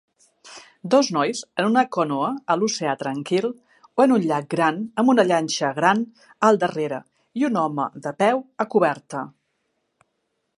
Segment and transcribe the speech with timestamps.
[0.93, 5.27] Dos nois en una canoa a l'oceà tranquil o en un llac gran amb una
[5.33, 6.03] llanxa gran
[6.49, 7.01] al darrere
[7.43, 9.25] i un home de peu a coberta.